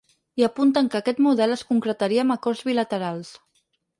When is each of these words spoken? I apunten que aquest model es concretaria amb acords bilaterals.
I 0.41 0.45
apunten 0.45 0.87
que 0.93 0.99
aquest 1.03 1.19
model 1.25 1.53
es 1.57 1.65
concretaria 1.73 2.25
amb 2.25 2.35
acords 2.39 2.65
bilaterals. 2.71 3.33